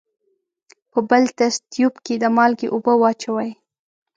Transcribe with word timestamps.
په 0.91 0.99
بل 1.09 1.23
تست 1.37 1.61
تیوب 1.71 1.95
کې 2.05 2.15
د 2.19 2.23
مالګې 2.35 2.67
اوبه 2.73 2.93
واچوئ. 2.97 3.51